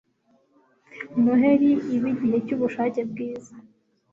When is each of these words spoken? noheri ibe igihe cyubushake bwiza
noheri 1.23 1.71
ibe 1.95 2.07
igihe 2.13 2.37
cyubushake 2.45 3.01
bwiza 3.11 3.53